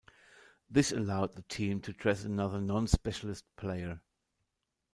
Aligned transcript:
This 0.67 0.91
allowed 0.91 1.35
the 1.35 1.43
team 1.43 1.79
to 1.81 1.93
dress 1.93 2.23
another 2.25 2.59
non-specialist 2.59 3.45
player. 3.55 4.01